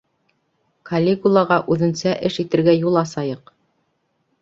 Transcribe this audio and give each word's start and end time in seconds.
Калигулаға 0.91 1.59
үҙенсә 1.77 2.17
эш 2.31 2.41
итергә 2.47 2.77
юл 2.81 3.01
асайыҡ. 3.07 3.57